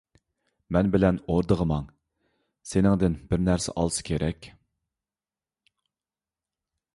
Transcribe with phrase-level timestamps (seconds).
[0.75, 1.85] مەن بىلەن ئوردىغا ماڭ،
[2.69, 4.49] سېنىڭدىن بىر نەرسە ئالسا كېرەك.